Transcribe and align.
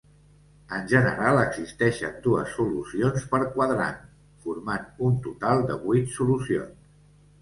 En 0.77 0.85
general, 0.91 1.41
existeixen 1.41 2.15
dues 2.23 2.55
solucions 2.59 3.27
per 3.35 3.41
quadrant, 3.57 4.01
formant 4.47 4.89
un 5.11 5.21
total 5.29 5.63
de 5.69 5.81
vuit 5.89 6.15
solucions. 6.19 6.95